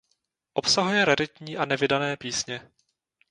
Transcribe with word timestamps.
Obsahuje 0.53 1.05
raritní 1.05 1.57
a 1.57 1.65
nevydané 1.65 2.17
písně. 2.17 2.71